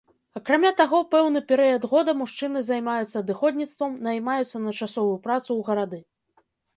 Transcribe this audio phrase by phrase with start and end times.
[0.37, 5.99] Акрамя таго, пэўны перыяд года мужчыны займаюцца адыходніцтвам, наймаюцца на часовую працу ў гарады.